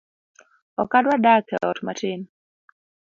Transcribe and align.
Ok 0.81 0.91
adwa 0.97 1.15
dak 1.23 1.47
e 1.55 1.57
ot 1.71 1.79
matin 1.85 2.21